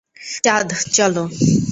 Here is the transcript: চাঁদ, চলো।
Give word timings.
চাঁদ, 0.43 0.69
চলো। 0.91 1.23